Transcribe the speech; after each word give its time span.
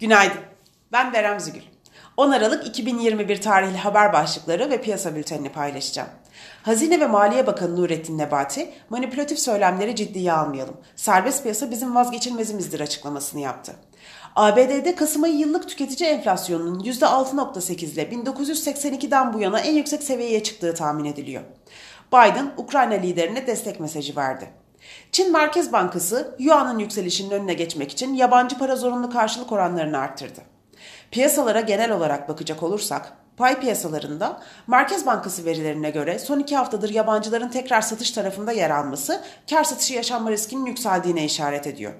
Günaydın. 0.00 0.40
Ben 0.92 1.12
Berem 1.12 1.40
Zügül. 1.40 1.62
10 2.16 2.30
Aralık 2.30 2.66
2021 2.66 3.40
tarihli 3.40 3.76
haber 3.76 4.12
başlıkları 4.12 4.70
ve 4.70 4.80
piyasa 4.80 5.14
bültenini 5.14 5.48
paylaşacağım. 5.48 6.08
Hazine 6.62 7.00
ve 7.00 7.06
Maliye 7.06 7.46
Bakanı 7.46 7.76
Nurettin 7.76 8.18
Nebati, 8.18 8.70
manipülatif 8.90 9.38
söylemleri 9.38 9.96
ciddiye 9.96 10.32
almayalım. 10.32 10.76
Serbest 10.96 11.42
piyasa 11.42 11.70
bizim 11.70 11.94
vazgeçilmezimizdir 11.94 12.80
açıklamasını 12.80 13.40
yaptı. 13.40 13.72
ABD'de 14.36 14.94
Kasım 14.94 15.22
ayı 15.22 15.36
yıllık 15.36 15.68
tüketici 15.68 16.10
enflasyonunun 16.10 16.84
%6.8 16.84 17.84
ile 17.84 18.02
1982'den 18.02 19.32
bu 19.32 19.40
yana 19.40 19.60
en 19.60 19.74
yüksek 19.74 20.02
seviyeye 20.02 20.42
çıktığı 20.42 20.74
tahmin 20.74 21.04
ediliyor. 21.04 21.42
Biden, 22.12 22.52
Ukrayna 22.56 22.94
liderine 22.94 23.46
destek 23.46 23.80
mesajı 23.80 24.16
verdi. 24.16 24.63
Çin 25.12 25.32
Merkez 25.32 25.72
Bankası, 25.72 26.34
Yuan'ın 26.38 26.78
yükselişinin 26.78 27.30
önüne 27.30 27.54
geçmek 27.54 27.92
için 27.92 28.14
yabancı 28.14 28.58
para 28.58 28.76
zorunlu 28.76 29.10
karşılık 29.10 29.52
oranlarını 29.52 29.98
arttırdı. 29.98 30.40
Piyasalara 31.10 31.60
genel 31.60 31.92
olarak 31.92 32.28
bakacak 32.28 32.62
olursak, 32.62 33.12
pay 33.36 33.60
piyasalarında 33.60 34.42
Merkez 34.66 35.06
Bankası 35.06 35.44
verilerine 35.44 35.90
göre 35.90 36.18
son 36.18 36.38
iki 36.38 36.56
haftadır 36.56 36.90
yabancıların 36.90 37.48
tekrar 37.48 37.80
satış 37.80 38.10
tarafında 38.10 38.52
yer 38.52 38.70
alması 38.70 39.20
kar 39.50 39.64
satışı 39.64 39.94
yaşanma 39.94 40.30
riskinin 40.30 40.66
yükseldiğine 40.66 41.24
işaret 41.24 41.66
ediyor. 41.66 41.92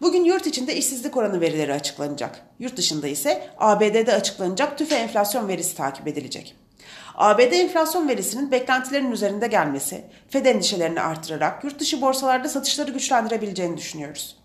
Bugün 0.00 0.24
yurt 0.24 0.46
içinde 0.46 0.76
işsizlik 0.76 1.16
oranı 1.16 1.40
verileri 1.40 1.74
açıklanacak. 1.74 2.40
Yurt 2.58 2.76
dışında 2.76 3.08
ise 3.08 3.50
ABD'de 3.58 4.14
açıklanacak 4.14 4.78
tüfe 4.78 4.94
enflasyon 4.94 5.48
verisi 5.48 5.76
takip 5.76 6.08
edilecek. 6.08 6.56
ABD 7.14 7.52
enflasyon 7.52 8.08
verisinin 8.08 8.50
beklentilerin 8.50 9.12
üzerinde 9.12 9.46
gelmesi, 9.46 10.04
Fed 10.28 10.46
endişelerini 10.46 11.00
artırarak 11.00 11.64
yurt 11.64 11.80
dışı 11.80 12.00
borsalarda 12.00 12.48
satışları 12.48 12.90
güçlendirebileceğini 12.90 13.76
düşünüyoruz. 13.76 14.36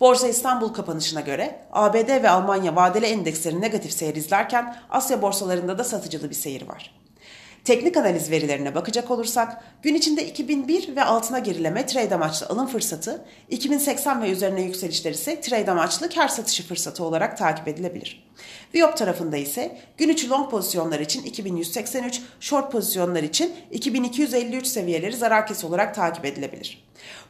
Borsa 0.00 0.28
İstanbul 0.28 0.68
kapanışına 0.68 1.20
göre 1.20 1.60
ABD 1.72 2.22
ve 2.22 2.30
Almanya 2.30 2.76
vadeli 2.76 3.06
endeksleri 3.06 3.60
negatif 3.60 3.92
seyir 3.92 4.14
izlerken 4.16 4.76
Asya 4.90 5.22
borsalarında 5.22 5.78
da 5.78 5.84
satıcılı 5.84 6.30
bir 6.30 6.34
seyir 6.34 6.68
var. 6.68 6.94
Teknik 7.68 7.96
analiz 7.96 8.30
verilerine 8.30 8.74
bakacak 8.74 9.10
olursak 9.10 9.64
gün 9.82 9.94
içinde 9.94 10.26
2001 10.26 10.96
ve 10.96 11.04
altına 11.04 11.38
gerileme 11.38 11.86
trade 11.86 12.14
amaçlı 12.14 12.46
alım 12.46 12.66
fırsatı, 12.66 13.24
2080 13.50 14.22
ve 14.22 14.30
üzerine 14.30 14.62
yükselişler 14.62 15.10
ise 15.10 15.40
trade 15.40 15.70
amaçlı 15.70 16.08
kar 16.10 16.28
satışı 16.28 16.66
fırsatı 16.66 17.04
olarak 17.04 17.38
takip 17.38 17.68
edilebilir. 17.68 18.28
Viyop 18.74 18.96
tarafında 18.96 19.36
ise 19.36 19.78
gün 19.96 20.08
içi 20.08 20.28
long 20.30 20.50
pozisyonlar 20.50 21.00
için 21.00 21.22
2183, 21.22 22.22
short 22.40 22.72
pozisyonlar 22.72 23.22
için 23.22 23.54
2253 23.70 24.66
seviyeleri 24.66 25.16
zarar 25.16 25.46
kesi 25.46 25.66
olarak 25.66 25.94
takip 25.94 26.24
edilebilir. 26.24 26.84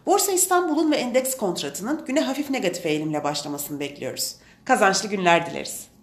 Borsa 0.07 0.33
İstanbul'un 0.33 0.93
ve 0.93 0.97
endeks 0.97 1.37
kontratının 1.37 2.05
güne 2.07 2.21
hafif 2.21 2.51
negatif 2.51 2.87
eğilimle 2.87 3.25
başlamasını 3.25 3.81
bekliyoruz. 3.81 4.35
Kazançlı 4.65 5.09
günler 5.09 5.51
dileriz. 5.51 5.98